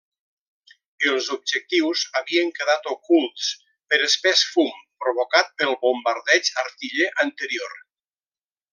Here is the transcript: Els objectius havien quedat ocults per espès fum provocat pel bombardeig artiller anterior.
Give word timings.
Els 1.11 1.27
objectius 1.35 2.05
havien 2.21 2.49
quedat 2.61 2.89
ocults 2.95 3.51
per 3.93 4.01
espès 4.09 4.43
fum 4.55 4.73
provocat 5.05 5.55
pel 5.63 5.79
bombardeig 5.87 6.53
artiller 6.67 7.15
anterior. 7.29 7.81